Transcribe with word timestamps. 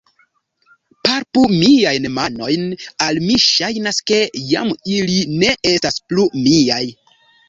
Palpu 1.07 1.41
miajn 1.57 2.07
manojn; 2.15 2.63
al 3.07 3.19
mi 3.25 3.35
ŝajnas, 3.43 3.99
ke 4.13 4.21
jam 4.53 4.71
ili 4.95 5.19
ne 5.43 5.53
estas 5.73 6.01
plu 6.09 6.27
miaj. 6.47 6.81